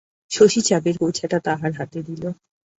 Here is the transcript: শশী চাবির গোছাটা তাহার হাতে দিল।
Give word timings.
শশী 0.31 0.61
চাবির 0.61 0.95
গোছাটা 0.97 1.37
তাহার 1.39 1.71
হাতে 1.73 1.99
দিল। 2.03 2.23